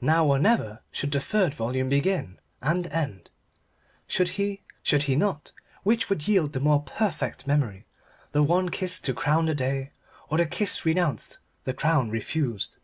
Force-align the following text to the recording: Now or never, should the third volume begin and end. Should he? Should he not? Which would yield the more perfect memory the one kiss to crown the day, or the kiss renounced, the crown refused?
Now 0.00 0.26
or 0.26 0.40
never, 0.40 0.80
should 0.90 1.12
the 1.12 1.20
third 1.20 1.54
volume 1.54 1.88
begin 1.90 2.40
and 2.60 2.88
end. 2.88 3.30
Should 4.08 4.30
he? 4.30 4.64
Should 4.82 5.04
he 5.04 5.14
not? 5.14 5.52
Which 5.84 6.10
would 6.10 6.26
yield 6.26 6.54
the 6.54 6.58
more 6.58 6.82
perfect 6.82 7.46
memory 7.46 7.86
the 8.32 8.42
one 8.42 8.70
kiss 8.70 8.98
to 8.98 9.14
crown 9.14 9.46
the 9.46 9.54
day, 9.54 9.92
or 10.28 10.38
the 10.38 10.46
kiss 10.46 10.84
renounced, 10.84 11.38
the 11.62 11.72
crown 11.72 12.10
refused? 12.10 12.78